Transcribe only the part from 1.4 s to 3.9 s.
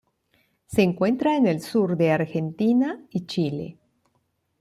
el sur de Argentina y Chile.